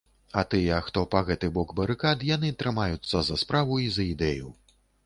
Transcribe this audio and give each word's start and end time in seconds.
А 0.41 0.43
тыя, 0.53 0.79
хто 0.87 1.03
па 1.11 1.21
гэты 1.27 1.51
бок 1.59 1.75
барыкад, 1.81 2.27
яны 2.35 2.53
трымаюцца 2.65 3.17
за 3.31 3.41
справу 3.45 3.81
і 3.87 3.97
за 3.99 4.13
ідэю. 4.17 4.53